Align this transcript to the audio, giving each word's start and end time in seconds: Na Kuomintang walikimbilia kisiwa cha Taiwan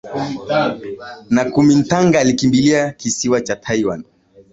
Na 1.29 1.43
Kuomintang 1.45 2.13
walikimbilia 2.15 2.91
kisiwa 2.91 3.41
cha 3.41 3.55
Taiwan 3.55 4.03